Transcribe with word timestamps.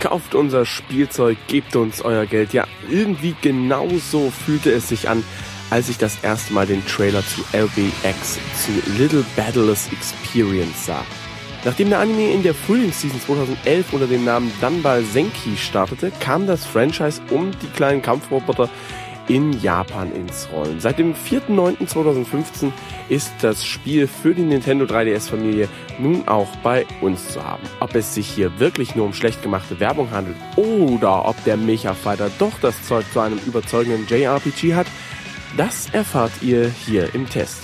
Kauft 0.00 0.34
unser 0.34 0.64
Spielzeug, 0.64 1.36
gebt 1.46 1.76
uns 1.76 2.00
euer 2.02 2.26
Geld. 2.26 2.52
Ja, 2.52 2.66
irgendwie 2.90 3.34
genau 3.40 3.88
so 4.10 4.30
fühlte 4.30 4.70
es 4.72 4.88
sich 4.88 5.08
an, 5.08 5.22
als 5.70 5.88
ich 5.88 5.98
das 5.98 6.18
erste 6.22 6.52
Mal 6.52 6.66
den 6.66 6.84
Trailer 6.86 7.22
zu 7.22 7.42
LBX, 7.52 8.38
zu 8.64 8.72
Little 8.98 9.24
Battleless 9.36 9.88
Experience 9.92 10.86
sah. 10.86 11.04
Nachdem 11.64 11.90
der 11.90 12.00
Anime 12.00 12.32
in 12.32 12.42
der 12.42 12.54
Frühlingsseason 12.54 13.20
2011 13.20 13.92
unter 13.92 14.06
dem 14.06 14.24
Namen 14.24 14.50
Danbal 14.62 15.04
Senki 15.04 15.56
startete, 15.58 16.10
kam 16.18 16.46
das 16.46 16.64
Franchise 16.64 17.20
um 17.30 17.50
die 17.60 17.68
kleinen 17.68 18.00
Kampfroboter 18.00 18.70
in 19.30 19.52
Japan 19.62 20.12
ins 20.12 20.48
Rollen. 20.52 20.80
Seit 20.80 20.98
dem 20.98 21.14
4.9.2015 21.14 22.72
ist 23.08 23.32
das 23.42 23.64
Spiel 23.64 24.08
für 24.08 24.34
die 24.34 24.42
Nintendo 24.42 24.86
3DS-Familie 24.86 25.68
nun 26.00 26.26
auch 26.26 26.48
bei 26.64 26.84
uns 27.00 27.28
zu 27.28 27.44
haben. 27.44 27.62
Ob 27.78 27.94
es 27.94 28.12
sich 28.12 28.28
hier 28.28 28.58
wirklich 28.58 28.96
nur 28.96 29.06
um 29.06 29.12
schlecht 29.12 29.40
gemachte 29.40 29.78
Werbung 29.78 30.10
handelt 30.10 30.36
oder 30.56 31.28
ob 31.28 31.42
der 31.44 31.56
Mecha 31.56 31.94
Fighter 31.94 32.28
doch 32.40 32.58
das 32.60 32.82
Zeug 32.82 33.04
zu 33.12 33.20
einem 33.20 33.38
überzeugenden 33.46 34.04
JRPG 34.08 34.74
hat, 34.74 34.88
das 35.56 35.88
erfahrt 35.92 36.32
ihr 36.42 36.68
hier 36.68 37.14
im 37.14 37.28
Test. 37.28 37.62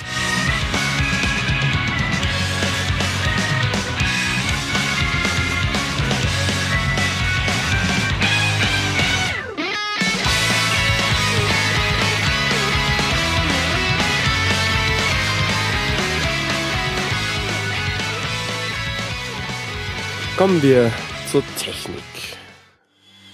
Kommen 20.37 20.63
wir 20.63 20.93
zur 21.31 21.43
Technik. 21.59 22.03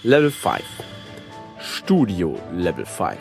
Level 0.05 0.31
5. 0.31 0.63
Studio 1.59 2.39
Level 2.55 2.87
5. 2.87 3.17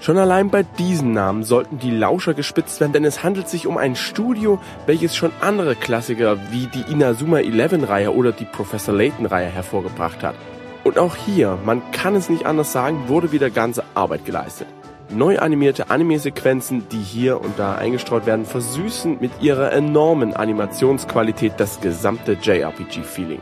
Schon 0.00 0.18
allein 0.18 0.50
bei 0.50 0.64
diesen 0.64 1.12
Namen 1.12 1.44
sollten 1.44 1.78
die 1.78 1.92
Lauscher 1.92 2.34
gespitzt 2.34 2.80
werden, 2.80 2.92
denn 2.92 3.04
es 3.04 3.22
handelt 3.22 3.48
sich 3.48 3.68
um 3.68 3.78
ein 3.78 3.94
Studio, 3.94 4.58
welches 4.86 5.14
schon 5.14 5.30
andere 5.40 5.76
Klassiker 5.76 6.36
wie 6.50 6.66
die 6.66 6.90
Inazuma 6.90 7.38
11 7.38 7.88
Reihe 7.88 8.12
oder 8.12 8.32
die 8.32 8.44
Professor 8.44 8.92
Layton 8.92 9.26
Reihe 9.26 9.50
hervorgebracht 9.50 10.24
hat. 10.24 10.34
Und 10.82 10.98
auch 10.98 11.14
hier, 11.14 11.60
man 11.64 11.88
kann 11.92 12.16
es 12.16 12.28
nicht 12.28 12.44
anders 12.44 12.72
sagen, 12.72 13.06
wurde 13.06 13.30
wieder 13.30 13.50
ganze 13.50 13.84
Arbeit 13.94 14.24
geleistet. 14.24 14.66
Neu 15.08 15.38
animierte 15.38 15.88
Anime-Sequenzen, 15.88 16.88
die 16.90 16.98
hier 16.98 17.40
und 17.40 17.58
da 17.58 17.76
eingestreut 17.76 18.26
werden, 18.26 18.44
versüßen 18.44 19.18
mit 19.20 19.30
ihrer 19.40 19.72
enormen 19.72 20.34
Animationsqualität 20.34 21.54
das 21.58 21.80
gesamte 21.80 22.32
JRPG-Feeling. 22.32 23.40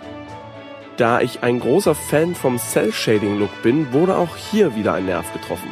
Da 0.98 1.22
ich 1.22 1.42
ein 1.42 1.60
großer 1.60 1.94
Fan 1.94 2.34
vom 2.34 2.58
Cell-Shading-Look 2.58 3.62
bin, 3.62 3.92
wurde 3.92 4.16
auch 4.16 4.36
hier 4.36 4.76
wieder 4.76 4.92
ein 4.92 5.06
Nerv 5.06 5.32
getroffen. 5.32 5.68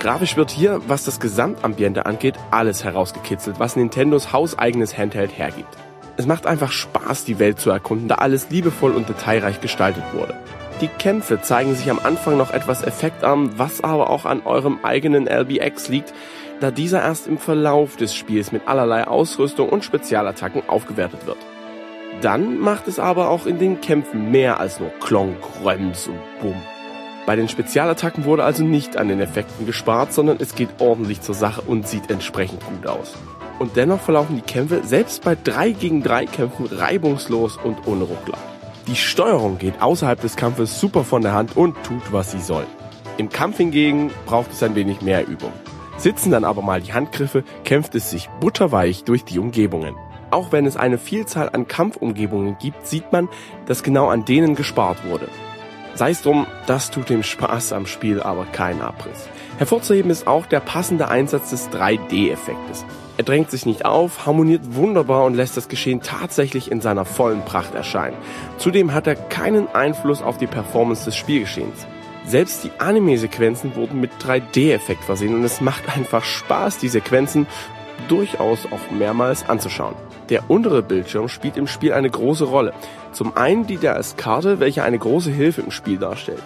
Grafisch 0.00 0.36
wird 0.36 0.50
hier, 0.50 0.80
was 0.88 1.04
das 1.04 1.20
Gesamtambiente 1.20 2.04
angeht, 2.04 2.34
alles 2.50 2.82
herausgekitzelt, 2.82 3.60
was 3.60 3.76
Nintendos 3.76 4.32
hauseigenes 4.32 4.98
Handheld 4.98 5.38
hergibt. 5.38 5.76
Es 6.16 6.26
macht 6.26 6.46
einfach 6.46 6.72
Spaß, 6.72 7.24
die 7.24 7.38
Welt 7.38 7.60
zu 7.60 7.70
erkunden, 7.70 8.08
da 8.08 8.16
alles 8.16 8.50
liebevoll 8.50 8.90
und 8.90 9.08
detailreich 9.08 9.60
gestaltet 9.60 10.02
wurde. 10.12 10.34
Die 10.80 10.88
Kämpfe 10.88 11.40
zeigen 11.42 11.74
sich 11.74 11.90
am 11.90 11.98
Anfang 11.98 12.36
noch 12.36 12.52
etwas 12.52 12.84
effektarm, 12.84 13.58
was 13.58 13.82
aber 13.82 14.10
auch 14.10 14.24
an 14.24 14.42
eurem 14.44 14.78
eigenen 14.84 15.26
LBX 15.26 15.88
liegt, 15.88 16.14
da 16.60 16.70
dieser 16.70 17.02
erst 17.02 17.26
im 17.26 17.38
Verlauf 17.38 17.96
des 17.96 18.14
Spiels 18.14 18.52
mit 18.52 18.68
allerlei 18.68 19.04
Ausrüstung 19.04 19.68
und 19.68 19.84
Spezialattacken 19.84 20.62
aufgewertet 20.68 21.26
wird. 21.26 21.38
Dann 22.20 22.60
macht 22.60 22.86
es 22.86 23.00
aber 23.00 23.28
auch 23.28 23.46
in 23.46 23.58
den 23.58 23.80
Kämpfen 23.80 24.30
mehr 24.30 24.60
als 24.60 24.78
nur 24.78 24.90
Klonk, 25.00 25.36
Röms 25.64 26.06
und 26.06 26.20
Bumm. 26.40 26.62
Bei 27.26 27.34
den 27.34 27.48
Spezialattacken 27.48 28.24
wurde 28.24 28.44
also 28.44 28.62
nicht 28.62 28.96
an 28.96 29.08
den 29.08 29.20
Effekten 29.20 29.66
gespart, 29.66 30.12
sondern 30.12 30.38
es 30.40 30.54
geht 30.54 30.68
ordentlich 30.78 31.20
zur 31.20 31.34
Sache 31.34 31.60
und 31.60 31.88
sieht 31.88 32.08
entsprechend 32.08 32.64
gut 32.64 32.86
aus. 32.86 33.14
Und 33.58 33.76
dennoch 33.76 34.00
verlaufen 34.00 34.36
die 34.36 34.42
Kämpfe 34.42 34.82
selbst 34.84 35.24
bei 35.24 35.36
3 35.42 35.72
gegen 35.72 36.04
3 36.04 36.26
Kämpfen 36.26 36.66
reibungslos 36.66 37.56
und 37.56 37.86
ohne 37.86 38.04
Ruckler. 38.04 38.38
Die 38.88 38.96
Steuerung 38.96 39.58
geht 39.58 39.82
außerhalb 39.82 40.18
des 40.18 40.34
Kampfes 40.34 40.80
super 40.80 41.04
von 41.04 41.20
der 41.20 41.34
Hand 41.34 41.58
und 41.58 41.76
tut, 41.84 42.10
was 42.10 42.32
sie 42.32 42.40
soll. 42.40 42.66
Im 43.18 43.28
Kampf 43.28 43.58
hingegen 43.58 44.10
braucht 44.24 44.50
es 44.50 44.62
ein 44.62 44.74
wenig 44.74 45.02
mehr 45.02 45.28
Übung. 45.28 45.52
Sitzen 45.98 46.30
dann 46.30 46.44
aber 46.44 46.62
mal 46.62 46.80
die 46.80 46.94
Handgriffe, 46.94 47.44
kämpft 47.64 47.94
es 47.94 48.08
sich 48.08 48.30
butterweich 48.40 49.04
durch 49.04 49.26
die 49.26 49.38
Umgebungen. 49.38 49.94
Auch 50.30 50.52
wenn 50.52 50.64
es 50.64 50.78
eine 50.78 50.96
Vielzahl 50.96 51.50
an 51.50 51.68
Kampfumgebungen 51.68 52.56
gibt, 52.58 52.86
sieht 52.86 53.12
man, 53.12 53.28
dass 53.66 53.82
genau 53.82 54.08
an 54.08 54.24
denen 54.24 54.54
gespart 54.54 55.04
wurde. 55.04 55.28
Sei 55.94 56.12
es 56.12 56.22
drum, 56.22 56.46
das 56.66 56.90
tut 56.90 57.10
dem 57.10 57.22
Spaß 57.22 57.74
am 57.74 57.84
Spiel 57.84 58.22
aber 58.22 58.46
keinen 58.46 58.80
Abriss. 58.80 59.28
Hervorzuheben 59.58 60.10
ist 60.10 60.26
auch 60.26 60.46
der 60.46 60.60
passende 60.60 61.08
Einsatz 61.08 61.50
des 61.50 61.68
3D-Effektes. 61.68 62.86
Er 63.18 63.24
drängt 63.24 63.50
sich 63.50 63.66
nicht 63.66 63.84
auf, 63.84 64.26
harmoniert 64.26 64.76
wunderbar 64.76 65.24
und 65.24 65.34
lässt 65.34 65.56
das 65.56 65.68
Geschehen 65.68 66.02
tatsächlich 66.02 66.70
in 66.70 66.80
seiner 66.80 67.04
vollen 67.04 67.44
Pracht 67.44 67.74
erscheinen. 67.74 68.16
Zudem 68.58 68.94
hat 68.94 69.08
er 69.08 69.16
keinen 69.16 69.66
Einfluss 69.74 70.22
auf 70.22 70.38
die 70.38 70.46
Performance 70.46 71.04
des 71.04 71.16
Spielgeschehens. 71.16 71.84
Selbst 72.24 72.62
die 72.62 72.70
Anime-Sequenzen 72.78 73.74
wurden 73.74 74.00
mit 74.00 74.12
3D-Effekt 74.22 75.02
versehen 75.02 75.34
und 75.34 75.42
es 75.42 75.60
macht 75.60 75.96
einfach 75.96 76.22
Spaß, 76.22 76.78
die 76.78 76.86
Sequenzen 76.86 77.48
durchaus 78.06 78.66
auch 78.66 78.92
mehrmals 78.92 79.48
anzuschauen. 79.48 79.96
Der 80.28 80.48
untere 80.48 80.84
Bildschirm 80.84 81.26
spielt 81.28 81.56
im 81.56 81.66
Spiel 81.66 81.94
eine 81.94 82.10
große 82.10 82.44
Rolle. 82.44 82.72
Zum 83.10 83.36
einen 83.36 83.66
dient 83.66 83.82
er 83.82 83.96
als 83.96 84.16
Karte, 84.16 84.60
welche 84.60 84.84
eine 84.84 84.98
große 84.98 85.32
Hilfe 85.32 85.62
im 85.62 85.72
Spiel 85.72 85.98
darstellt. 85.98 86.42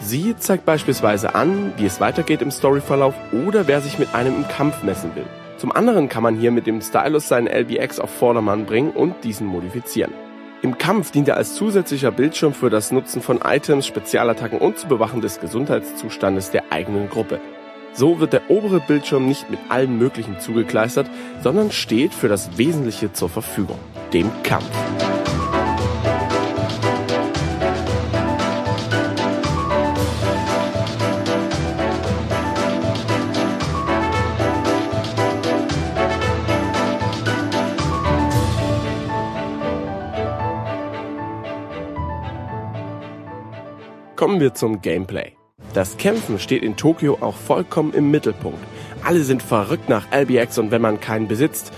Sie 0.00 0.34
zeigt 0.38 0.64
beispielsweise 0.64 1.34
an, 1.34 1.74
wie 1.76 1.84
es 1.84 2.00
weitergeht 2.00 2.40
im 2.40 2.50
Storyverlauf 2.50 3.14
oder 3.32 3.66
wer 3.66 3.82
sich 3.82 3.98
mit 3.98 4.14
einem 4.14 4.34
im 4.36 4.48
Kampf 4.48 4.82
messen 4.82 5.14
will. 5.14 5.26
Zum 5.60 5.72
anderen 5.72 6.08
kann 6.08 6.22
man 6.22 6.36
hier 6.36 6.52
mit 6.52 6.66
dem 6.66 6.80
Stylus 6.80 7.28
seinen 7.28 7.46
LBX 7.46 8.00
auf 8.00 8.08
Vordermann 8.08 8.64
bringen 8.64 8.92
und 8.92 9.24
diesen 9.24 9.46
modifizieren. 9.46 10.14
Im 10.62 10.78
Kampf 10.78 11.10
dient 11.10 11.28
er 11.28 11.36
als 11.36 11.54
zusätzlicher 11.54 12.10
Bildschirm 12.10 12.54
für 12.54 12.70
das 12.70 12.92
Nutzen 12.92 13.20
von 13.20 13.40
Items, 13.44 13.86
Spezialattacken 13.86 14.58
und 14.58 14.78
zu 14.78 14.88
Bewachen 14.88 15.20
des 15.20 15.38
Gesundheitszustandes 15.38 16.50
der 16.50 16.72
eigenen 16.72 17.10
Gruppe. 17.10 17.42
So 17.92 18.20
wird 18.20 18.32
der 18.32 18.48
obere 18.48 18.80
Bildschirm 18.80 19.26
nicht 19.26 19.50
mit 19.50 19.60
allen 19.68 19.98
möglichen 19.98 20.40
zugekleistert, 20.40 21.10
sondern 21.42 21.70
steht 21.70 22.14
für 22.14 22.28
das 22.28 22.56
Wesentliche 22.56 23.12
zur 23.12 23.28
Verfügung, 23.28 23.78
dem 24.14 24.30
Kampf. 24.42 24.64
Kommen 44.30 44.42
wir 44.42 44.54
zum 44.54 44.80
Gameplay. 44.80 45.32
Das 45.74 45.96
Kämpfen 45.96 46.38
steht 46.38 46.62
in 46.62 46.76
Tokio 46.76 47.18
auch 47.20 47.34
vollkommen 47.34 47.92
im 47.92 48.12
Mittelpunkt. 48.12 48.60
alle 49.02 49.24
sind 49.24 49.42
verrückt 49.42 49.88
nach 49.88 50.06
LBX 50.12 50.56
und 50.58 50.70
wenn 50.70 50.80
man 50.80 51.00
keinen 51.00 51.26
besitzt, 51.26 51.72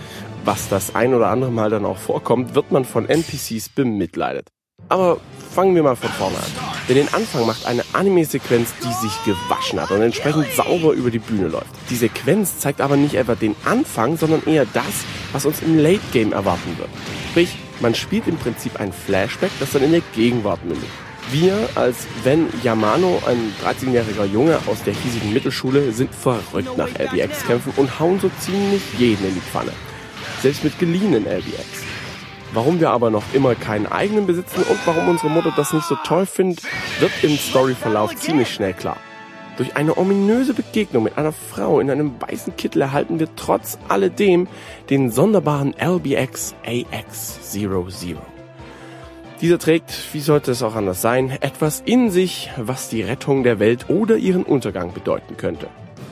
was 0.45 0.69
das 0.69 0.95
ein 0.95 1.15
oder 1.15 1.29
andere 1.29 1.51
Mal 1.51 1.71
dann 1.71 1.87
auch 1.87 1.97
vorkommt, 1.97 2.55
wird 2.55 2.71
man 2.71 2.85
von 2.85 3.09
NPCs 3.09 3.71
bemitleidet. 3.71 4.49
Aber 4.91 5.17
fangen 5.55 5.75
wir 5.75 5.83
mal 5.83 5.97
von 5.97 6.11
vorne 6.11 6.37
an. 6.37 6.53
Denn 6.91 6.97
den 6.97 7.15
Anfang 7.15 7.47
macht 7.47 7.65
eine 7.65 7.85
Anime-Sequenz, 7.95 8.75
die 8.85 8.93
sich 9.01 9.25
gewaschen 9.25 9.81
hat 9.81 9.91
und 9.91 10.03
entsprechend 10.03 10.49
sauber 10.53 10.93
über 10.93 11.11
die 11.11 11.21
Bühne 11.21 11.49
läuft. 11.49 11.71
Die 11.89 11.97
Sequenz 11.97 12.59
zeigt 12.59 12.83
aber 12.83 12.99
nicht 12.99 13.15
etwa 13.15 13.35
den 13.35 13.57
Anfang, 13.65 14.19
sondern 14.19 14.45
eher 14.45 14.67
das, 14.75 15.07
was 15.33 15.47
uns 15.47 15.63
im 15.63 15.79
Late 15.79 16.03
Game 16.13 16.35
erwarten 16.35 16.77
wird. 16.77 16.91
Sprich, 17.31 17.57
man 17.81 17.95
spielt 17.95 18.29
im 18.29 18.37
Prinzip 18.37 18.79
ein 18.79 18.93
Flashback, 18.93 19.53
das 19.59 19.73
dann 19.73 19.85
in 19.85 19.93
der 19.93 20.03
Gegenwart 20.15 20.63
mündet. 20.67 20.91
Wir 21.31 21.69
als 21.77 22.07
Ven 22.25 22.49
Yamano, 22.63 23.23
ein 23.27 23.55
13-jähriger 23.65 24.27
Junge 24.27 24.59
aus 24.67 24.83
der 24.83 24.93
hiesigen 24.93 25.33
Mittelschule, 25.33 25.93
sind 25.93 26.15
verrückt 26.15 26.77
nach 26.77 26.89
LBX-Kämpfen 26.89 27.73
und 27.77 27.99
hauen 27.99 28.21
so 28.21 28.31
ziemlich 28.41 28.83
jeden 28.99 29.27
in 29.27 29.35
die 29.35 29.41
Pfanne. 29.41 29.73
Selbst 30.43 30.65
mit 30.65 30.79
geliehenen 30.79 31.27
LBX. 31.27 31.85
Warum 32.53 32.81
wir 32.81 32.91
aber 32.91 33.11
noch 33.11 33.23
immer 33.33 33.55
keinen 33.55 33.87
eigenen 33.87 34.27
besitzen 34.27 34.63
und 34.63 34.79
warum 34.85 35.09
unsere 35.09 35.31
Mutter 35.31 35.55
das 35.57 35.73
nicht 35.73 35.87
so 35.87 35.97
toll 36.05 36.27
findet, 36.27 36.63
wird 37.01 37.13
im 37.23 37.39
Storyverlauf 37.39 38.15
ziemlich 38.17 38.53
schnell 38.53 38.75
klar. 38.75 38.99
Durch 39.57 39.77
eine 39.77 39.97
ominöse 39.97 40.53
Begegnung 40.53 41.05
mit 41.05 41.17
einer 41.17 41.33
Frau 41.33 41.81
in 41.81 41.91
einem 41.91 42.21
weißen 42.21 42.57
Kittel 42.57 42.83
erhalten 42.83 43.21
wir 43.21 43.29
trotz 43.37 43.79
alledem 43.89 44.49
den 44.91 45.11
sonderbaren 45.11 45.75
LBX 45.79 46.55
AX00. 46.67 48.32
Dieser 49.43 49.59
trägt, 49.59 49.93
wie 50.13 50.21
sollte 50.21 50.53
es 50.53 50.63
auch 50.63 50.77
anders 50.77 51.03
sein, 51.03 51.37
etwas 51.41 51.83
in 51.85 52.13
sich, 52.13 52.51
was 52.57 52.89
die 52.89 53.03
Rettung 53.03 53.43
der 53.43 53.59
Welt 53.59 53.91
oder 53.91 54.17
ihren 54.17 54.45
Untergang 54.45 54.95
bedeuten 54.95 55.37
könnte. 55.37 55.67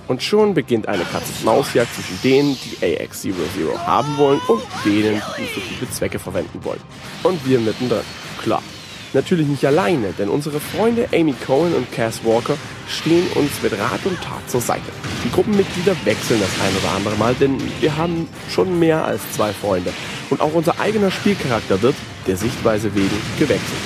Und 0.08 0.20
schon 0.24 0.52
beginnt 0.52 0.88
eine 0.88 1.04
Katz-Maus-Jagd 1.04 1.94
zwischen 1.94 2.20
denen, 2.24 2.56
die 2.56 2.84
AX00 2.84 3.78
haben 3.86 4.18
wollen 4.18 4.40
und 4.48 4.62
denen, 4.84 5.22
die 5.38 5.44
für 5.44 5.60
gute 5.60 5.92
Zwecke 5.92 6.18
verwenden 6.18 6.64
wollen. 6.64 6.80
Und 7.22 7.46
wir 7.46 7.60
mittendrin. 7.60 8.02
Klar. 8.42 8.64
Natürlich 9.12 9.48
nicht 9.48 9.64
alleine, 9.64 10.12
denn 10.16 10.28
unsere 10.28 10.60
Freunde 10.60 11.08
Amy 11.12 11.34
Cohen 11.44 11.74
und 11.74 11.90
Cass 11.90 12.24
Walker 12.24 12.56
stehen 12.88 13.26
uns 13.34 13.50
mit 13.62 13.72
Rat 13.72 14.00
und 14.04 14.20
Tat 14.22 14.48
zur 14.48 14.60
Seite. 14.60 14.92
Die 15.24 15.30
Gruppenmitglieder 15.30 15.96
wechseln 16.04 16.40
das 16.40 16.60
ein 16.64 16.76
oder 16.80 16.94
andere 16.96 17.16
Mal, 17.16 17.34
denn 17.34 17.58
wir 17.80 17.96
haben 17.96 18.28
schon 18.48 18.78
mehr 18.78 19.04
als 19.04 19.20
zwei 19.32 19.52
Freunde. 19.52 19.92
Und 20.30 20.40
auch 20.40 20.54
unser 20.54 20.78
eigener 20.78 21.10
Spielcharakter 21.10 21.82
wird, 21.82 21.96
der 22.28 22.36
Sichtweise 22.36 22.94
wegen, 22.94 23.16
gewechselt. 23.38 23.80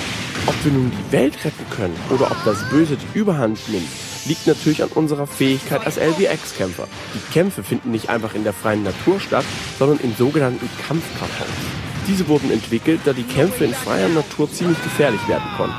Ob 0.45 0.53
wir 0.63 0.71
nun 0.71 0.91
die 0.91 1.11
Welt 1.11 1.33
retten 1.43 1.65
können 1.71 1.95
oder 2.11 2.29
ob 2.29 2.37
das 2.45 2.69
Böse 2.69 2.95
die 2.95 3.17
Überhand 3.17 3.57
nimmt, 3.69 3.87
liegt 4.25 4.45
natürlich 4.45 4.83
an 4.83 4.89
unserer 4.89 5.25
Fähigkeit 5.25 5.85
als 5.85 5.97
LBX-Kämpfer. 5.97 6.87
Die 7.15 7.33
Kämpfe 7.33 7.63
finden 7.63 7.91
nicht 7.91 8.09
einfach 8.09 8.35
in 8.35 8.43
der 8.43 8.53
freien 8.53 8.83
Natur 8.83 9.19
statt, 9.19 9.45
sondern 9.79 9.99
in 9.99 10.15
sogenannten 10.15 10.69
Kampfkartons. 10.87 11.74
Diese 12.07 12.27
wurden 12.27 12.51
entwickelt, 12.51 13.01
da 13.05 13.13
die 13.13 13.23
Kämpfe 13.23 13.65
in 13.65 13.73
freier 13.73 14.09
Natur 14.09 14.51
ziemlich 14.51 14.81
gefährlich 14.83 15.27
werden 15.27 15.47
konnten. 15.57 15.75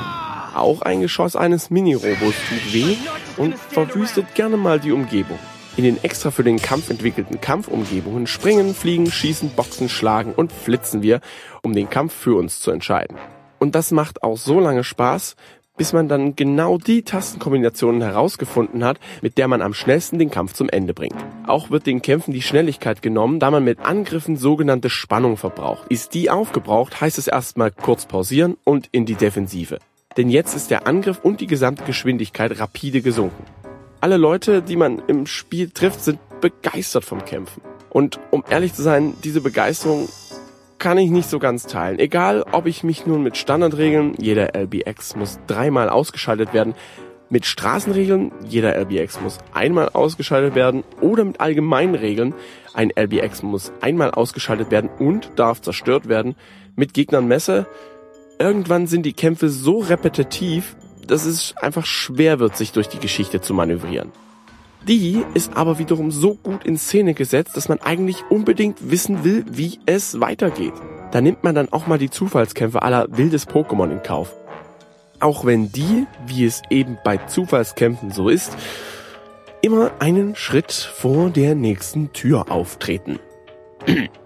Auch 0.54 0.82
ein 0.82 1.00
Geschoss 1.00 1.36
eines 1.36 1.70
Mini-Robos 1.70 2.34
tut 2.48 2.72
weh 2.72 2.96
und 3.36 3.56
verwüstet 3.56 4.34
gerne 4.34 4.56
mal 4.56 4.80
die 4.80 4.92
Umgebung. 4.92 5.38
In 5.76 5.84
den 5.84 6.02
extra 6.02 6.30
für 6.30 6.42
den 6.42 6.58
Kampf 6.58 6.88
entwickelten 6.90 7.40
Kampfumgebungen 7.40 8.26
springen, 8.26 8.74
fliegen, 8.74 9.10
schießen, 9.10 9.50
boxen, 9.50 9.88
schlagen 9.88 10.32
und 10.32 10.50
flitzen 10.50 11.02
wir, 11.02 11.20
um 11.62 11.74
den 11.74 11.90
Kampf 11.90 12.14
für 12.14 12.34
uns 12.34 12.60
zu 12.60 12.70
entscheiden. 12.70 13.18
Und 13.58 13.74
das 13.74 13.90
macht 13.90 14.22
auch 14.22 14.38
so 14.38 14.58
lange 14.58 14.84
Spaß, 14.84 15.36
bis 15.76 15.92
man 15.92 16.08
dann 16.08 16.36
genau 16.36 16.78
die 16.78 17.02
Tastenkombinationen 17.02 18.02
herausgefunden 18.02 18.84
hat, 18.84 18.98
mit 19.22 19.38
der 19.38 19.48
man 19.48 19.62
am 19.62 19.74
schnellsten 19.74 20.18
den 20.18 20.30
Kampf 20.30 20.52
zum 20.54 20.68
Ende 20.68 20.94
bringt. 20.94 21.16
Auch 21.46 21.70
wird 21.70 21.86
den 21.86 22.02
Kämpfen 22.02 22.32
die 22.32 22.42
Schnelligkeit 22.42 23.02
genommen, 23.02 23.40
da 23.40 23.50
man 23.50 23.64
mit 23.64 23.80
Angriffen 23.80 24.36
sogenannte 24.36 24.90
Spannung 24.90 25.36
verbraucht. 25.36 25.86
Ist 25.88 26.14
die 26.14 26.30
aufgebraucht, 26.30 27.00
heißt 27.00 27.18
es 27.18 27.28
erstmal 27.28 27.70
kurz 27.70 28.06
pausieren 28.06 28.56
und 28.64 28.88
in 28.92 29.06
die 29.06 29.14
Defensive. 29.14 29.78
Denn 30.16 30.30
jetzt 30.30 30.54
ist 30.54 30.70
der 30.70 30.86
Angriff 30.86 31.20
und 31.22 31.40
die 31.40 31.46
gesamte 31.46 31.84
Geschwindigkeit 31.84 32.58
rapide 32.58 33.02
gesunken. 33.02 33.44
Alle 34.00 34.16
Leute, 34.16 34.62
die 34.62 34.76
man 34.76 35.02
im 35.08 35.26
Spiel 35.26 35.70
trifft, 35.70 36.02
sind 36.02 36.18
begeistert 36.40 37.04
vom 37.04 37.24
Kämpfen. 37.24 37.62
Und 37.90 38.20
um 38.30 38.44
ehrlich 38.48 38.74
zu 38.74 38.82
sein, 38.82 39.14
diese 39.24 39.40
Begeisterung 39.40 40.08
kann 40.78 40.98
ich 40.98 41.10
nicht 41.10 41.28
so 41.28 41.38
ganz 41.38 41.66
teilen. 41.66 41.98
Egal, 41.98 42.44
ob 42.52 42.66
ich 42.66 42.84
mich 42.84 43.06
nun 43.06 43.22
mit 43.22 43.36
Standardregeln, 43.36 44.14
jeder 44.18 44.54
LBX 44.54 45.16
muss 45.16 45.38
dreimal 45.46 45.88
ausgeschaltet 45.88 46.52
werden, 46.52 46.74
mit 47.28 47.44
Straßenregeln, 47.44 48.30
jeder 48.48 48.76
LBX 48.76 49.20
muss 49.20 49.38
einmal 49.52 49.88
ausgeschaltet 49.88 50.54
werden, 50.54 50.84
oder 51.00 51.24
mit 51.24 51.40
allgemeinen 51.40 51.94
Regeln, 51.94 52.34
ein 52.72 52.92
LBX 52.94 53.42
muss 53.42 53.72
einmal 53.80 54.12
ausgeschaltet 54.12 54.70
werden 54.70 54.90
und 54.98 55.32
darf 55.36 55.60
zerstört 55.60 56.08
werden, 56.08 56.36
mit 56.76 56.94
Gegnern 56.94 57.26
Messe, 57.26 57.66
irgendwann 58.38 58.86
sind 58.86 59.04
die 59.04 59.12
Kämpfe 59.14 59.48
so 59.48 59.78
repetitiv, 59.78 60.76
dass 61.06 61.24
es 61.24 61.54
einfach 61.56 61.86
schwer 61.86 62.38
wird, 62.38 62.56
sich 62.56 62.72
durch 62.72 62.88
die 62.88 62.98
Geschichte 62.98 63.40
zu 63.40 63.54
manövrieren. 63.54 64.12
Die 64.88 65.24
ist 65.34 65.56
aber 65.56 65.80
wiederum 65.80 66.12
so 66.12 66.34
gut 66.34 66.64
in 66.64 66.78
Szene 66.78 67.14
gesetzt, 67.14 67.56
dass 67.56 67.68
man 67.68 67.80
eigentlich 67.80 68.22
unbedingt 68.30 68.88
wissen 68.88 69.24
will, 69.24 69.44
wie 69.50 69.80
es 69.84 70.20
weitergeht. 70.20 70.74
Da 71.10 71.20
nimmt 71.20 71.42
man 71.42 71.56
dann 71.56 71.72
auch 71.72 71.88
mal 71.88 71.98
die 71.98 72.10
Zufallskämpfe 72.10 72.82
aller 72.82 73.08
wildes 73.10 73.48
Pokémon 73.48 73.90
in 73.90 74.02
Kauf. 74.04 74.32
Auch 75.18 75.44
wenn 75.44 75.72
die, 75.72 76.06
wie 76.26 76.44
es 76.44 76.62
eben 76.70 76.98
bei 77.02 77.16
Zufallskämpfen 77.16 78.12
so 78.12 78.28
ist, 78.28 78.56
immer 79.60 79.90
einen 79.98 80.36
Schritt 80.36 80.70
vor 80.70 81.30
der 81.30 81.56
nächsten 81.56 82.12
Tür 82.12 82.52
auftreten. 82.52 83.18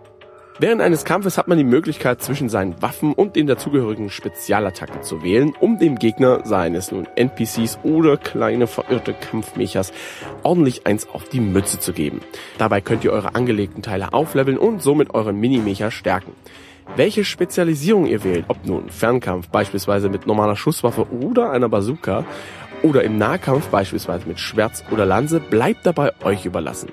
Während 0.62 0.82
eines 0.82 1.06
Kampfes 1.06 1.38
hat 1.38 1.48
man 1.48 1.56
die 1.56 1.64
Möglichkeit, 1.64 2.20
zwischen 2.20 2.50
seinen 2.50 2.82
Waffen 2.82 3.14
und 3.14 3.34
den 3.34 3.46
dazugehörigen 3.46 4.10
Spezialattacken 4.10 5.02
zu 5.02 5.22
wählen, 5.22 5.54
um 5.58 5.78
dem 5.78 5.96
Gegner, 5.98 6.42
seien 6.44 6.74
es 6.74 6.92
nun 6.92 7.08
NPCs 7.16 7.78
oder 7.82 8.18
kleine 8.18 8.66
verirrte 8.66 9.14
Kampfmechas, 9.14 9.90
ordentlich 10.42 10.86
eins 10.86 11.08
auf 11.08 11.30
die 11.30 11.40
Mütze 11.40 11.78
zu 11.78 11.94
geben. 11.94 12.20
Dabei 12.58 12.82
könnt 12.82 13.04
ihr 13.04 13.12
eure 13.12 13.34
angelegten 13.34 13.80
Teile 13.80 14.12
aufleveln 14.12 14.58
und 14.58 14.82
somit 14.82 15.14
euren 15.14 15.40
Minimecha 15.40 15.90
stärken. 15.90 16.32
Welche 16.94 17.24
Spezialisierung 17.24 18.04
ihr 18.04 18.22
wählt, 18.22 18.44
ob 18.48 18.66
nun 18.66 18.90
Fernkampf 18.90 19.48
beispielsweise 19.48 20.10
mit 20.10 20.26
normaler 20.26 20.56
Schusswaffe 20.56 21.06
oder 21.10 21.52
einer 21.52 21.70
Bazooka 21.70 22.26
oder 22.82 23.02
im 23.02 23.16
Nahkampf 23.16 23.68
beispielsweise 23.68 24.28
mit 24.28 24.38
Schwert 24.38 24.84
oder 24.90 25.06
Lanze, 25.06 25.40
bleibt 25.40 25.86
dabei 25.86 26.12
euch 26.22 26.44
überlassen. 26.44 26.90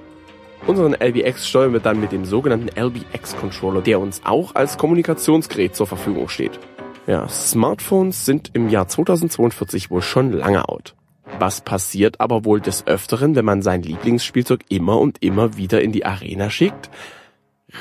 Unseren 0.68 0.96
LBX 0.96 1.48
steuern 1.48 1.72
wir 1.72 1.80
dann 1.80 2.02
mit 2.02 2.12
dem 2.12 2.26
sogenannten 2.26 2.68
LBX-Controller, 2.78 3.82
der 3.82 4.02
uns 4.02 4.22
auch 4.26 4.54
als 4.54 4.78
Kommunikationsgerät 4.78 5.74
zur 5.74 5.88
Verfügung 5.88 6.28
steht. 6.28 6.60
Ja, 7.08 7.30
Smartphones 7.30 8.26
sind 8.26 8.52
im 8.52 8.68
Jahr 8.68 8.90
2042 8.90 9.90
wohl 9.90 10.02
schon 10.02 10.34
lange 10.34 10.68
out. 10.68 10.94
Was 11.40 11.62
passiert 11.62 12.20
aber 12.20 12.44
wohl 12.44 12.60
des 12.60 12.86
Öfteren, 12.86 13.36
wenn 13.36 13.46
man 13.46 13.62
sein 13.62 13.82
Lieblingsspielzeug 13.82 14.66
immer 14.68 15.00
und 15.00 15.24
immer 15.24 15.56
wieder 15.56 15.82
in 15.82 15.94
die 15.94 16.06
Arena 16.06 16.50
schickt? 16.50 16.90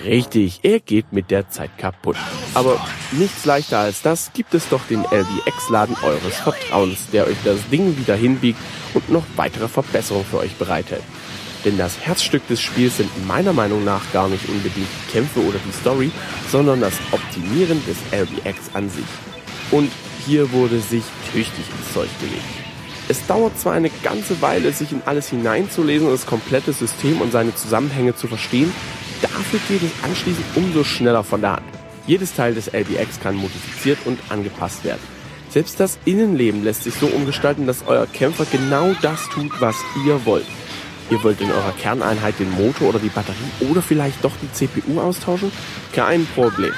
Richtig, 0.05 0.61
er 0.63 0.79
geht 0.79 1.13
mit 1.13 1.33
der 1.33 1.51
Zeit 1.51 1.77
kaputt. 1.79 2.17
Aber 2.55 2.81
nichts 3.11 3.45
leichter 3.45 3.81
als 3.81 4.03
das 4.03 4.33
gibt 4.33 4.55
es 4.55 4.69
doch 4.69 4.87
den 4.87 5.03
LBX-Laden 5.03 5.97
eures 6.05 6.37
Vertrauens, 6.37 7.11
der 7.13 7.27
euch 7.27 7.37
das 7.45 7.69
Ding 7.69 7.99
wieder 7.99 8.15
hinbiegt 8.15 8.61
und 8.95 9.11
noch 9.11 9.25
weitere 9.35 9.67
Verbesserungen 9.67 10.27
für 10.27 10.39
euch 10.39 10.55
bereithält. 10.55 11.03
Denn 11.65 11.79
das 11.79 11.99
Herzstück 12.01 12.47
des 12.49 12.61
Spiels 12.61 12.99
sind 12.99 13.27
meiner 13.27 13.53
Meinung 13.53 13.85
nach 13.85 14.13
gar 14.13 14.29
nicht 14.29 14.49
unbedingt 14.49 14.77
die 14.77 15.13
Kämpfe 15.13 15.41
oder 15.41 15.59
die 15.59 15.73
Story, 15.73 16.11
sondern 16.51 16.81
das 16.81 16.95
Optimieren 17.11 17.83
des 17.87 17.97
LBX 18.13 18.75
an 18.75 18.89
sich. 18.89 19.05
Und 19.71 19.91
hier 20.27 20.53
wurde 20.53 20.81
sich 20.81 21.05
tüchtig 21.33 21.65
ins 21.79 21.93
Zeug 21.93 22.09
gelegt. 22.21 22.45
Es 23.09 23.25
dauert 23.27 23.59
zwar 23.59 23.75
eine 23.75 23.91
ganze 24.03 24.43
Weile, 24.43 24.73
sich 24.73 24.91
in 24.91 25.03
alles 25.07 25.29
hineinzulesen 25.29 26.09
und 26.09 26.13
das 26.13 26.27
komplette 26.27 26.73
System 26.73 27.21
und 27.21 27.31
seine 27.31 27.55
Zusammenhänge 27.55 28.17
zu 28.17 28.27
verstehen, 28.27 28.73
dafür 29.23 29.61
geht 29.69 29.83
es 29.83 30.05
anschließend 30.05 30.45
umso 30.57 30.83
schneller 30.83 31.23
von 31.23 31.41
der 31.41 31.53
Hand. 31.53 31.67
Jedes 32.07 32.35
Teil 32.35 32.55
des 32.55 32.73
LBX 32.73 33.21
kann 33.21 33.37
modifiziert 33.37 33.99
und 34.05 34.19
angepasst 34.29 34.85
werden. 34.85 35.01
Selbst 35.51 35.79
das 35.79 35.99
Innenleben 36.05 36.65
lässt 36.65 36.83
sich 36.83 36.95
so 36.95 37.07
umgestalten, 37.07 37.67
dass 37.67 37.87
euer 37.87 38.07
Kämpfer 38.07 38.45
genau 38.51 38.95
das 39.03 39.29
tut, 39.29 39.53
was 39.61 39.77
ihr 40.05 40.25
wollt. 40.25 40.47
Ihr 41.11 41.23
wollt 41.23 41.41
in 41.41 41.51
eurer 41.51 41.73
Kerneinheit 41.73 42.39
den 42.39 42.51
Motor 42.51 42.89
oder 42.89 42.99
die 42.99 43.09
Batterie 43.09 43.71
oder 43.71 43.81
vielleicht 43.81 44.25
doch 44.25 44.33
die 44.43 44.53
CPU 44.53 45.01
austauschen? 45.01 45.53
Kein 45.93 46.27
Problem. 46.35 46.73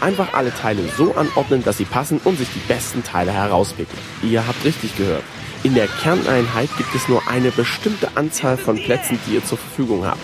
Einfach 0.00 0.34
alle 0.34 0.54
Teile 0.54 0.82
so 0.96 1.14
anordnen, 1.14 1.64
dass 1.64 1.78
sie 1.78 1.84
passen 1.84 2.20
und 2.24 2.38
sich 2.38 2.48
die 2.54 2.72
besten 2.72 3.02
Teile 3.02 3.32
herauspicken. 3.32 3.96
Ihr 4.22 4.46
habt 4.46 4.64
richtig 4.64 4.96
gehört. 4.96 5.22
In 5.64 5.74
der 5.74 5.86
Kerneinheit 5.86 6.70
gibt 6.76 6.94
es 6.94 7.08
nur 7.08 7.22
eine 7.28 7.50
bestimmte 7.50 8.08
Anzahl 8.16 8.56
von 8.56 8.76
Plätzen, 8.76 9.18
die 9.26 9.34
ihr 9.34 9.44
zur 9.44 9.58
Verfügung 9.58 10.04
habt. 10.04 10.20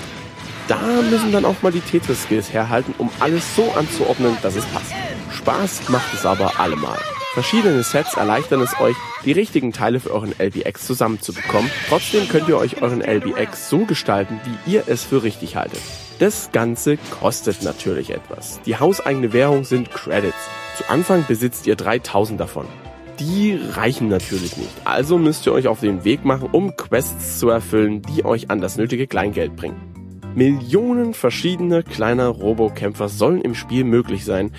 Da 0.66 0.78
müssen 1.08 1.32
dann 1.32 1.44
auch 1.44 1.62
mal 1.62 1.72
die 1.72 1.80
Tetris-Skills 1.80 2.52
herhalten, 2.52 2.94
um 2.98 3.08
alles 3.20 3.56
so 3.56 3.72
anzuordnen, 3.72 4.36
dass 4.42 4.56
es 4.56 4.66
passt. 4.66 4.92
Spaß 5.32 5.88
macht 5.88 6.12
es 6.12 6.26
aber 6.26 6.58
allemal. 6.58 6.98
Verschiedene 7.38 7.84
Sets 7.84 8.14
erleichtern 8.14 8.60
es 8.62 8.80
euch, 8.80 8.96
die 9.24 9.30
richtigen 9.30 9.72
Teile 9.72 10.00
für 10.00 10.10
euren 10.10 10.34
LBX 10.40 10.84
zusammenzubekommen. 10.84 11.70
Trotzdem 11.88 12.28
könnt 12.28 12.48
ihr 12.48 12.58
euch 12.58 12.82
euren 12.82 13.00
LBX 13.00 13.70
so 13.70 13.84
gestalten, 13.84 14.40
wie 14.42 14.72
ihr 14.72 14.82
es 14.88 15.04
für 15.04 15.22
richtig 15.22 15.54
haltet. 15.54 15.78
Das 16.18 16.50
Ganze 16.50 16.96
kostet 17.20 17.62
natürlich 17.62 18.10
etwas. 18.10 18.60
Die 18.66 18.74
hauseigene 18.74 19.32
Währung 19.32 19.62
sind 19.62 19.92
Credits. 19.92 20.34
Zu 20.78 20.90
Anfang 20.90 21.26
besitzt 21.28 21.68
ihr 21.68 21.76
3000 21.76 22.40
davon. 22.40 22.66
Die 23.20 23.56
reichen 23.70 24.08
natürlich 24.08 24.56
nicht. 24.56 24.72
Also 24.84 25.16
müsst 25.16 25.46
ihr 25.46 25.52
euch 25.52 25.68
auf 25.68 25.78
den 25.78 26.02
Weg 26.02 26.24
machen, 26.24 26.48
um 26.50 26.74
Quests 26.74 27.38
zu 27.38 27.50
erfüllen, 27.50 28.02
die 28.02 28.24
euch 28.24 28.50
an 28.50 28.60
das 28.60 28.76
nötige 28.76 29.06
Kleingeld 29.06 29.54
bringen. 29.54 29.76
Millionen 30.34 31.14
verschiedener 31.14 31.84
kleiner 31.84 32.28
Robokämpfer 32.28 33.08
sollen 33.08 33.40
im 33.42 33.54
Spiel 33.54 33.84
möglich 33.84 34.24
sein. 34.24 34.52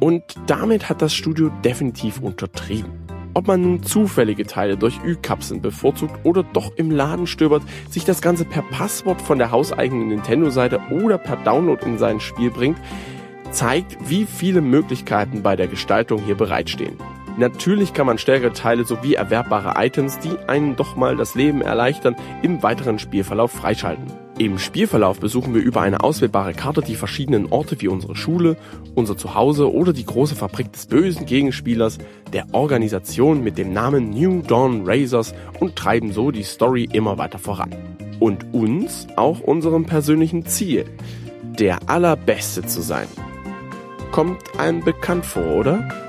Und 0.00 0.22
damit 0.46 0.88
hat 0.88 1.02
das 1.02 1.14
Studio 1.14 1.50
definitiv 1.64 2.20
untertrieben. 2.20 2.90
Ob 3.34 3.48
man 3.48 3.60
nun 3.60 3.82
zufällige 3.82 4.46
Teile 4.46 4.78
durch 4.78 4.98
Ü-Kapseln 5.04 5.60
bevorzugt 5.60 6.14
oder 6.24 6.42
doch 6.42 6.72
im 6.76 6.90
Laden 6.90 7.26
stöbert, 7.26 7.62
sich 7.90 8.04
das 8.04 8.22
Ganze 8.22 8.46
per 8.46 8.62
Passwort 8.62 9.20
von 9.20 9.38
der 9.38 9.50
hauseigenen 9.50 10.08
Nintendo-Seite 10.08 10.80
oder 10.90 11.18
per 11.18 11.36
Download 11.36 11.84
in 11.84 11.98
sein 11.98 12.20
Spiel 12.20 12.50
bringt, 12.50 12.78
zeigt, 13.50 13.96
wie 14.08 14.24
viele 14.24 14.62
Möglichkeiten 14.62 15.42
bei 15.42 15.54
der 15.54 15.66
Gestaltung 15.66 16.22
hier 16.24 16.34
bereitstehen. 16.34 16.96
Natürlich 17.36 17.92
kann 17.92 18.06
man 18.06 18.16
stärkere 18.16 18.54
Teile 18.54 18.84
sowie 18.84 19.14
erwerbbare 19.14 19.74
Items, 19.84 20.18
die 20.18 20.38
einen 20.48 20.74
doch 20.76 20.96
mal 20.96 21.16
das 21.16 21.34
Leben 21.34 21.60
erleichtern, 21.60 22.16
im 22.42 22.62
weiteren 22.62 22.98
Spielverlauf 22.98 23.52
freischalten. 23.52 24.25
Im 24.38 24.58
Spielverlauf 24.58 25.18
besuchen 25.18 25.54
wir 25.54 25.62
über 25.62 25.80
eine 25.80 26.04
auswählbare 26.04 26.52
Karte 26.52 26.82
die 26.82 26.94
verschiedenen 26.94 27.46
Orte 27.46 27.80
wie 27.80 27.88
unsere 27.88 28.14
Schule, 28.14 28.58
unser 28.94 29.16
Zuhause 29.16 29.72
oder 29.72 29.94
die 29.94 30.04
große 30.04 30.34
Fabrik 30.34 30.70
des 30.74 30.84
bösen 30.84 31.24
Gegenspielers, 31.24 31.96
der 32.34 32.44
Organisation 32.52 33.42
mit 33.42 33.56
dem 33.56 33.72
Namen 33.72 34.10
New 34.10 34.42
Dawn 34.42 34.82
Razors 34.84 35.32
und 35.58 35.74
treiben 35.74 36.12
so 36.12 36.30
die 36.32 36.42
Story 36.42 36.86
immer 36.92 37.16
weiter 37.16 37.38
voran. 37.38 37.74
Und 38.20 38.52
uns 38.52 39.06
auch 39.16 39.40
unserem 39.40 39.86
persönlichen 39.86 40.44
Ziel, 40.44 40.84
der 41.58 41.88
Allerbeste 41.88 42.66
zu 42.66 42.82
sein. 42.82 43.08
Kommt 44.12 44.58
einem 44.58 44.80
bekannt 44.80 45.24
vor, 45.24 45.46
oder? 45.46 46.05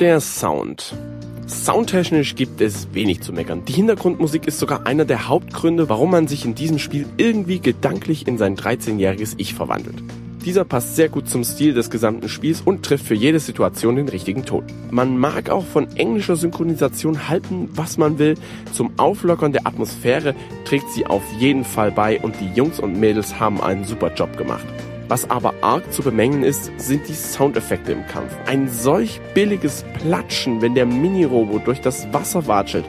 Der 0.00 0.20
Sound. 0.20 0.94
Soundtechnisch 1.48 2.36
gibt 2.36 2.60
es 2.60 2.86
wenig 2.92 3.20
zu 3.20 3.32
meckern. 3.32 3.64
Die 3.64 3.72
Hintergrundmusik 3.72 4.46
ist 4.46 4.60
sogar 4.60 4.86
einer 4.86 5.04
der 5.04 5.26
Hauptgründe, 5.26 5.88
warum 5.88 6.12
man 6.12 6.28
sich 6.28 6.44
in 6.44 6.54
diesem 6.54 6.78
Spiel 6.78 7.04
irgendwie 7.16 7.58
gedanklich 7.58 8.28
in 8.28 8.38
sein 8.38 8.56
13-jähriges 8.56 9.34
Ich 9.38 9.54
verwandelt. 9.54 9.96
Dieser 10.44 10.64
passt 10.64 10.94
sehr 10.94 11.08
gut 11.08 11.28
zum 11.28 11.42
Stil 11.42 11.74
des 11.74 11.90
gesamten 11.90 12.28
Spiels 12.28 12.60
und 12.60 12.84
trifft 12.84 13.06
für 13.06 13.16
jede 13.16 13.40
Situation 13.40 13.96
den 13.96 14.08
richtigen 14.08 14.44
Ton. 14.44 14.62
Man 14.92 15.18
mag 15.18 15.50
auch 15.50 15.64
von 15.64 15.88
englischer 15.96 16.36
Synchronisation 16.36 17.28
halten, 17.28 17.68
was 17.72 17.98
man 17.98 18.20
will. 18.20 18.36
Zum 18.72 18.92
Auflockern 18.98 19.50
der 19.50 19.66
Atmosphäre 19.66 20.36
trägt 20.64 20.90
sie 20.90 21.06
auf 21.06 21.24
jeden 21.40 21.64
Fall 21.64 21.90
bei 21.90 22.20
und 22.20 22.36
die 22.40 22.54
Jungs 22.54 22.78
und 22.78 23.00
Mädels 23.00 23.40
haben 23.40 23.60
einen 23.60 23.82
super 23.82 24.14
Job 24.14 24.36
gemacht. 24.36 24.64
Was 25.08 25.30
aber 25.30 25.54
arg 25.62 25.90
zu 25.92 26.02
bemängeln 26.02 26.44
ist, 26.44 26.70
sind 26.76 27.08
die 27.08 27.14
Soundeffekte 27.14 27.92
im 27.92 28.06
Kampf. 28.06 28.36
Ein 28.46 28.68
solch 28.68 29.20
billiges 29.34 29.84
Platschen, 29.94 30.60
wenn 30.60 30.74
der 30.74 30.84
Mini-Robo 30.84 31.58
durch 31.58 31.80
das 31.80 32.12
Wasser 32.12 32.46
watschelt, 32.46 32.84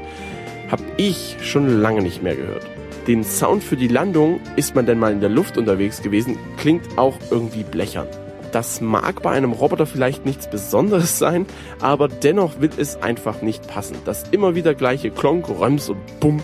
hab 0.69 0.81
ich 0.97 1.37
schon 1.41 1.81
lange 1.81 2.01
nicht 2.01 2.21
mehr 2.21 2.35
gehört. 2.35 2.65
Den 3.07 3.23
Sound 3.23 3.63
für 3.63 3.77
die 3.77 3.87
Landung, 3.87 4.41
ist 4.55 4.75
man 4.75 4.85
denn 4.85 4.99
mal 4.99 5.13
in 5.13 5.21
der 5.21 5.29
Luft 5.29 5.57
unterwegs 5.57 6.01
gewesen, 6.01 6.37
klingt 6.57 6.97
auch 6.97 7.15
irgendwie 7.31 7.63
blechern. 7.63 8.07
Das 8.51 8.81
mag 8.81 9.21
bei 9.21 9.31
einem 9.31 9.53
Roboter 9.53 9.85
vielleicht 9.85 10.25
nichts 10.25 10.49
Besonderes 10.49 11.19
sein, 11.19 11.45
aber 11.79 12.07
dennoch 12.07 12.59
wird 12.59 12.77
es 12.77 13.01
einfach 13.01 13.41
nicht 13.41 13.67
passen. 13.67 13.95
Das 14.05 14.23
immer 14.31 14.55
wieder 14.55 14.73
gleiche 14.73 15.11
Klonk, 15.11 15.47
Röms 15.49 15.89
und 15.89 16.19
Bumm 16.19 16.43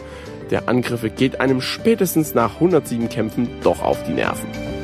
der 0.51 0.69
Angriffe 0.69 1.09
geht 1.09 1.41
einem 1.41 1.59
spätestens 1.59 2.35
nach 2.35 2.55
107 2.55 3.09
Kämpfen 3.09 3.49
doch 3.63 3.81
auf 3.81 4.03
die 4.03 4.13
Nerven. 4.13 4.74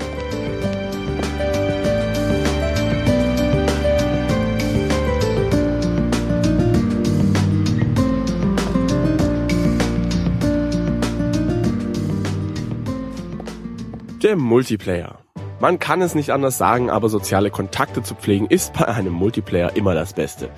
Der 14.32 14.38
Multiplayer. 14.38 15.20
Man 15.60 15.78
kann 15.78 16.02
es 16.02 16.16
nicht 16.16 16.30
anders 16.30 16.58
sagen, 16.58 16.90
aber 16.90 17.10
soziale 17.10 17.52
Kontakte 17.52 18.02
zu 18.02 18.16
pflegen 18.16 18.48
ist 18.48 18.72
bei 18.72 18.88
einem 18.88 19.12
Multiplayer 19.12 19.76
immer 19.76 19.94
das 19.94 20.14
Beste. 20.14 20.50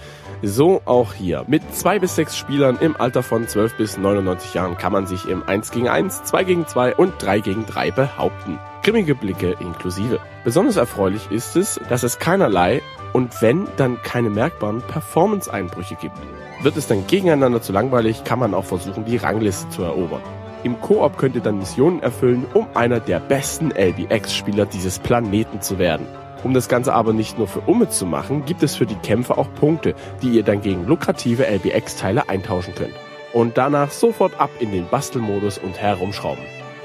So 0.44 0.84
auch 0.86 1.15
hier. 1.15 1.44
Mit 1.48 1.74
zwei 1.74 1.98
bis 1.98 2.15
sechs 2.15 2.38
Spielern 2.38 2.77
im 2.80 2.96
Alter 2.96 3.24
von 3.24 3.48
12 3.48 3.75
bis 3.75 3.98
99 3.98 4.53
Jahren 4.53 4.77
kann 4.77 4.94
man 4.94 5.08
sich 5.08 5.27
im 5.27 5.42
1 5.42 5.72
gegen 5.72 5.89
1, 5.89 6.24
2 6.24 6.44
gegen 6.44 6.68
2 6.68 6.98
und 6.98 7.13
3 7.18 7.39
gegen 7.39 7.65
3 7.65 7.89
behaupten. 7.89 8.60
Grimmige 8.84 9.15
Blicke 9.15 9.56
inklusive. 9.60 10.20
Besonders 10.44 10.77
erfreulich 10.77 11.32
ist 11.32 11.56
es, 11.56 11.80
dass 11.89 12.03
es 12.03 12.20
keinerlei 12.20 12.84
und 13.12 13.42
wenn, 13.42 13.68
dann 13.77 14.00
keine 14.03 14.30
merkbaren 14.30 14.84
Performance-Einbrüche 14.84 15.96
gibt. 15.96 16.18
Wird 16.62 16.77
es 16.77 16.86
dann 16.86 17.08
gegeneinander 17.08 17.63
zu 17.63 17.74
langweilig, 17.74 18.24
kann 18.24 18.38
man 18.38 18.53
auch 18.53 18.65
versuchen, 18.65 19.06
die 19.06 19.18
Rangliste 19.18 19.68
zu 19.70 19.82
erobern. 19.82 20.22
Im 20.63 20.79
Koop 20.79 21.17
könnt 21.17 21.36
ihr 21.36 21.41
dann 21.41 21.60
Missionen 21.60 22.01
erfüllen, 22.01 22.46
um 22.53 22.67
einer 22.74 23.01
der 23.01 23.20
besten 23.20 23.72
LBX-Spieler 23.72 24.65
dieses 24.65 24.98
Planeten 24.98 25.62
zu 25.62 25.77
werden. 25.77 26.08
Um 26.43 26.53
das 26.53 26.70
Ganze 26.70 26.93
aber 26.93 27.12
nicht 27.12 27.38
nur 27.38 27.48
für 27.48 27.60
Umme 27.62 27.89
zu 27.89 28.05
machen, 28.05 28.46
gibt 28.46 28.63
es 28.63 28.75
für 28.75 28.86
die 28.86 28.96
Kämpfer 28.96 29.38
auch 29.38 29.53
Punkte, 29.55 29.93
die 30.22 30.29
ihr 30.29 30.43
dann 30.43 30.62
gegen 30.62 30.88
lukrative 30.88 31.46
LBX-Teile 31.48 32.29
eintauschen 32.29 32.75
könnt. 32.75 32.93
Und 33.34 33.58
danach 33.58 33.91
sofort 33.91 34.39
ab 34.39 34.51
in 34.60 34.72
den 34.72 34.88
Bastelmodus 34.88 35.58
und 35.58 35.82
herumschrauben. 35.82 36.43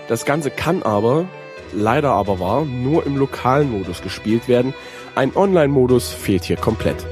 Das 0.08 0.24
Ganze 0.24 0.50
kann 0.50 0.82
aber, 0.82 1.26
leider 1.72 2.12
aber 2.12 2.40
wahr, 2.40 2.64
nur 2.64 3.06
im 3.06 3.16
lokalen 3.16 3.70
Modus 3.70 4.02
gespielt 4.02 4.48
werden. 4.48 4.74
Ein 5.14 5.36
Online-Modus 5.36 6.10
fehlt 6.10 6.44
hier 6.44 6.56
komplett. 6.56 7.04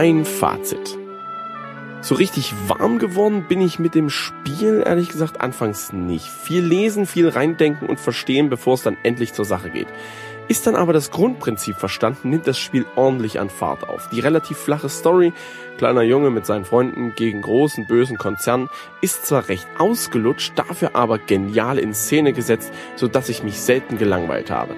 Mein 0.00 0.24
Fazit. 0.24 0.96
So 2.02 2.14
richtig 2.14 2.54
warm 2.68 3.00
geworden 3.00 3.46
bin 3.48 3.60
ich 3.60 3.80
mit 3.80 3.96
dem 3.96 4.10
Spiel 4.10 4.84
ehrlich 4.86 5.08
gesagt 5.08 5.40
anfangs 5.40 5.92
nicht. 5.92 6.24
Viel 6.24 6.62
lesen, 6.64 7.04
viel 7.04 7.28
reindenken 7.28 7.88
und 7.88 7.98
verstehen, 7.98 8.48
bevor 8.48 8.74
es 8.74 8.84
dann 8.84 8.96
endlich 9.02 9.32
zur 9.32 9.44
Sache 9.44 9.70
geht. 9.70 9.88
Ist 10.46 10.68
dann 10.68 10.76
aber 10.76 10.92
das 10.92 11.10
Grundprinzip 11.10 11.74
verstanden, 11.74 12.30
nimmt 12.30 12.46
das 12.46 12.60
Spiel 12.60 12.86
ordentlich 12.94 13.40
an 13.40 13.50
Fahrt 13.50 13.88
auf. 13.88 14.08
Die 14.10 14.20
relativ 14.20 14.56
flache 14.56 14.88
Story, 14.88 15.32
kleiner 15.78 16.02
Junge 16.02 16.30
mit 16.30 16.46
seinen 16.46 16.64
Freunden 16.64 17.16
gegen 17.16 17.42
großen 17.42 17.88
bösen 17.88 18.18
Konzern, 18.18 18.68
ist 19.00 19.26
zwar 19.26 19.48
recht 19.48 19.66
ausgelutscht, 19.78 20.52
dafür 20.54 20.94
aber 20.94 21.18
genial 21.18 21.76
in 21.76 21.92
Szene 21.92 22.32
gesetzt, 22.32 22.72
so 22.94 23.08
dass 23.08 23.28
ich 23.28 23.42
mich 23.42 23.60
selten 23.60 23.98
gelangweilt 23.98 24.52
habe. 24.52 24.76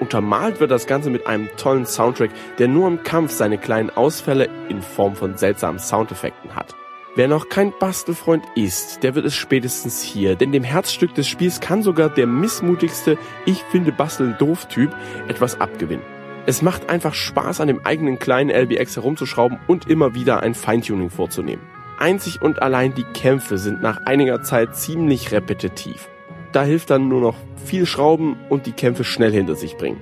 Untermalt 0.00 0.60
wird 0.60 0.70
das 0.70 0.86
Ganze 0.86 1.10
mit 1.10 1.26
einem 1.26 1.48
tollen 1.56 1.86
Soundtrack, 1.86 2.30
der 2.58 2.68
nur 2.68 2.88
im 2.88 3.02
Kampf 3.02 3.32
seine 3.32 3.58
kleinen 3.58 3.90
Ausfälle 3.90 4.48
in 4.68 4.82
Form 4.82 5.16
von 5.16 5.36
seltsamen 5.36 5.78
Soundeffekten 5.78 6.54
hat. 6.54 6.74
Wer 7.14 7.28
noch 7.28 7.48
kein 7.48 7.72
Bastelfreund 7.78 8.44
ist, 8.56 9.02
der 9.02 9.14
wird 9.14 9.24
es 9.24 9.34
spätestens 9.34 10.02
hier, 10.02 10.36
denn 10.36 10.52
dem 10.52 10.64
Herzstück 10.64 11.14
des 11.14 11.26
Spiels 11.26 11.60
kann 11.60 11.82
sogar 11.82 12.10
der 12.10 12.26
missmutigste 12.26 13.16
Ich 13.46 13.62
finde 13.70 13.90
Basteln 13.90 14.36
doof 14.38 14.68
Typ 14.68 14.94
etwas 15.26 15.58
abgewinnen. 15.58 16.04
Es 16.44 16.60
macht 16.60 16.90
einfach 16.90 17.14
Spaß, 17.14 17.62
an 17.62 17.68
dem 17.68 17.86
eigenen 17.86 18.18
kleinen 18.18 18.50
LBX 18.50 18.96
herumzuschrauben 18.96 19.58
und 19.66 19.88
immer 19.88 20.14
wieder 20.14 20.42
ein 20.42 20.54
Feintuning 20.54 21.08
vorzunehmen. 21.08 21.62
Einzig 21.98 22.42
und 22.42 22.60
allein 22.60 22.94
die 22.94 23.04
Kämpfe 23.04 23.56
sind 23.56 23.80
nach 23.80 24.04
einiger 24.04 24.42
Zeit 24.42 24.76
ziemlich 24.76 25.32
repetitiv. 25.32 26.10
Da 26.56 26.64
hilft 26.64 26.88
dann 26.88 27.08
nur 27.08 27.20
noch 27.20 27.34
viel 27.66 27.84
Schrauben 27.84 28.34
und 28.48 28.64
die 28.64 28.72
Kämpfe 28.72 29.04
schnell 29.04 29.30
hinter 29.30 29.56
sich 29.56 29.76
bringen. 29.76 30.00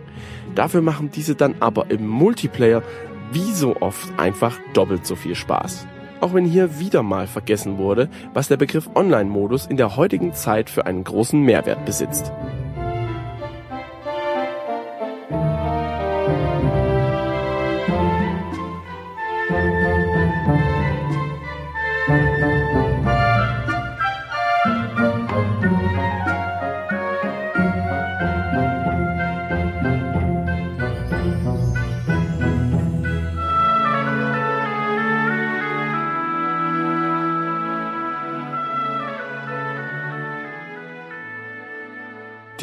Dafür 0.54 0.82
machen 0.82 1.10
diese 1.12 1.34
dann 1.34 1.56
aber 1.58 1.90
im 1.90 2.06
Multiplayer 2.06 2.84
wie 3.32 3.50
so 3.50 3.74
oft 3.80 4.16
einfach 4.20 4.56
doppelt 4.72 5.04
so 5.04 5.16
viel 5.16 5.34
Spaß. 5.34 5.88
Auch 6.20 6.32
wenn 6.32 6.44
hier 6.44 6.78
wieder 6.78 7.02
mal 7.02 7.26
vergessen 7.26 7.76
wurde, 7.76 8.08
was 8.34 8.46
der 8.46 8.56
Begriff 8.56 8.88
Online-Modus 8.94 9.66
in 9.66 9.76
der 9.76 9.96
heutigen 9.96 10.32
Zeit 10.32 10.70
für 10.70 10.86
einen 10.86 11.02
großen 11.02 11.42
Mehrwert 11.42 11.84
besitzt. 11.84 12.30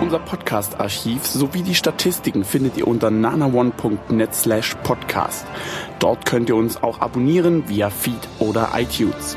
Unser 0.00 0.20
Podcast-Archiv 0.20 1.26
sowie 1.26 1.62
die 1.62 1.74
Statistiken 1.74 2.44
findet 2.44 2.76
ihr 2.76 2.86
unter 2.86 3.10
nanaone.net 3.10 4.32
slash 4.32 4.76
podcast. 4.84 5.44
Dort 5.98 6.24
könnt 6.24 6.48
ihr 6.48 6.54
uns 6.54 6.80
auch 6.80 7.00
abonnieren 7.00 7.68
via 7.68 7.90
Feed 7.90 8.28
oder 8.38 8.70
iTunes. 8.76 9.36